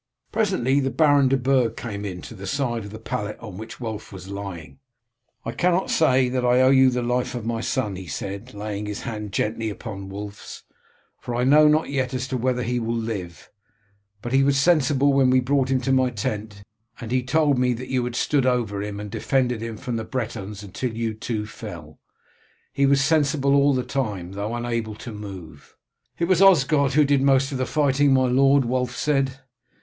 [0.31, 4.11] Presently the Baron de Burg came to the side of the pallet on which Wulf
[4.11, 4.79] was lying.
[5.45, 8.87] "I cannot say that I owe you the life of my son," he said, laying
[8.87, 10.63] his hand gently upon Wulf's,
[11.19, 13.51] "for I know not as yet whether he will live,
[14.23, 16.63] but he was sensible when we brought him to my tent,
[16.99, 20.03] and he told me that you had stood over him and defended him from the
[20.03, 21.99] Bretons until you too fell.
[22.73, 25.75] He was sensible all the time, though unable to move."
[26.17, 29.41] "It was Osgod who did most of the fighting, my lord," Wulf said.